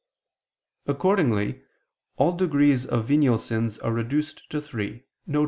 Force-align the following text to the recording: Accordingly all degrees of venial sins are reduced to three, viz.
Accordingly 0.87 1.61
all 2.15 2.33
degrees 2.35 2.87
of 2.87 3.05
venial 3.05 3.37
sins 3.37 3.77
are 3.77 3.93
reduced 3.93 4.49
to 4.49 4.59
three, 4.59 5.03
viz. 5.27 5.39